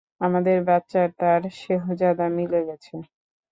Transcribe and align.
আমাদের 0.21 0.57
বাচ্চার 0.67 1.07
তার 1.19 1.41
শেহজাদা 1.59 2.27
মিলে 2.37 2.59
গিছে। 2.67 2.95